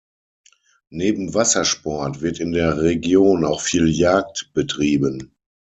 [0.89, 5.35] Neben Wassersport wird in der Region auch viel Jagd betrieben.